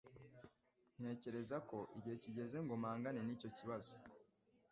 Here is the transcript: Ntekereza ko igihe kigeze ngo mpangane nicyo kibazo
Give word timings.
Ntekereza 0.99 1.57
ko 1.69 1.77
igihe 1.97 2.15
kigeze 2.23 2.57
ngo 2.63 2.73
mpangane 2.81 3.19
nicyo 3.23 3.49
kibazo 3.57 3.93